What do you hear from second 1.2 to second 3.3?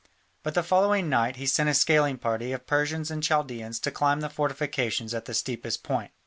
he sent a scaling party of Persians and